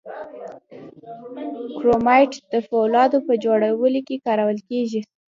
کرومایټ 1.77 2.33
د 2.51 2.53
فولادو 2.67 3.17
په 3.27 3.33
جوړولو 3.43 3.99
کې 4.07 4.23
کارول 4.25 4.59
کیږي. 4.69 5.01